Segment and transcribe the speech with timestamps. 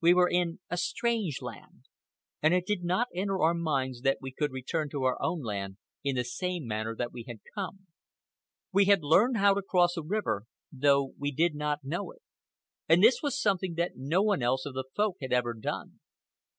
[0.00, 1.84] We were in a strange land,
[2.40, 5.76] and it did not enter our minds that we could return to our own land
[6.02, 7.86] in the same manner that we had come.
[8.72, 12.22] We had learned how to cross a river, though we did not know it.
[12.88, 16.00] And this was something that no one else of the Folk had ever done.